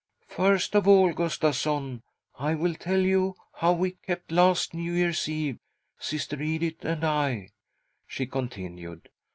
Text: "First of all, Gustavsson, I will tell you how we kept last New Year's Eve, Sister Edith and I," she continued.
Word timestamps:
"First 0.27 0.75
of 0.75 0.87
all, 0.87 1.13
Gustavsson, 1.13 2.01
I 2.39 2.55
will 2.55 2.73
tell 2.73 3.01
you 3.01 3.35
how 3.53 3.73
we 3.73 3.91
kept 3.91 4.31
last 4.31 4.73
New 4.73 4.93
Year's 4.93 5.29
Eve, 5.29 5.59
Sister 5.99 6.41
Edith 6.41 6.83
and 6.83 7.03
I," 7.03 7.49
she 8.07 8.25
continued. 8.25 9.09